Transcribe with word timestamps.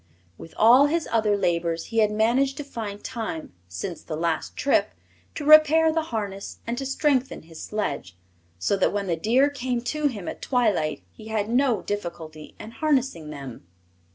With 0.35 0.55
all 0.57 0.87
his 0.87 1.07
other 1.11 1.37
labors 1.37 1.85
he 1.93 1.99
had 1.99 2.09
managed 2.09 2.57
to 2.57 2.63
find 2.63 3.03
time, 3.03 3.53
since 3.67 4.01
the 4.01 4.15
last 4.15 4.57
trip, 4.57 4.95
to 5.35 5.45
repair 5.45 5.93
the 5.93 6.01
harness 6.09 6.57
and 6.65 6.75
to 6.79 6.87
strengthen 6.87 7.43
his 7.43 7.61
sledge, 7.61 8.17
so 8.57 8.75
that 8.77 8.93
when 8.93 9.05
the 9.05 9.15
deer 9.15 9.47
came 9.51 9.79
to 9.81 10.07
him 10.07 10.27
at 10.27 10.41
twilight 10.41 11.03
he 11.11 11.27
had 11.27 11.49
no 11.49 11.83
difficulty 11.83 12.55
in 12.59 12.71
harnessing 12.71 13.29
them. 13.29 13.67